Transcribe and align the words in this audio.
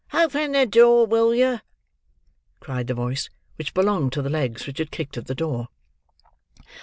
"Open 0.13 0.53
the 0.53 0.65
door, 0.65 1.05
will 1.05 1.35
yer?" 1.35 1.61
cried 2.59 2.87
the 2.87 2.95
voice 2.95 3.29
which 3.57 3.75
belonged 3.75 4.11
to 4.13 4.23
the 4.23 4.31
legs 4.31 4.65
which 4.65 4.79
had 4.79 4.89
kicked 4.89 5.15
at 5.15 5.27
the 5.27 5.35
door. 5.35 5.67